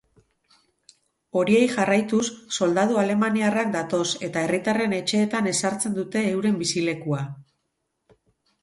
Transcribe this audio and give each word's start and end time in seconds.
Horiei 1.41 1.67
jarraituz, 1.73 2.23
soldadu 2.57 2.97
alemaniarrak 3.03 3.69
datoz 3.77 4.03
eta 4.29 4.45
herritarren 4.47 4.97
etxeetan 5.03 5.53
ezartzen 5.55 5.99
dute 6.01 6.29
euren 6.35 6.61
bizilekua. 6.65 7.23